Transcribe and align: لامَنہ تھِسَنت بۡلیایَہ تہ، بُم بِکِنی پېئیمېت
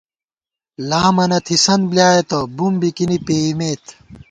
لامَنہ 0.89 1.39
تھِسَنت 1.45 1.83
بۡلیایَہ 1.89 2.23
تہ، 2.29 2.39
بُم 2.55 2.73
بِکِنی 2.81 3.17
پېئیمېت 3.25 3.83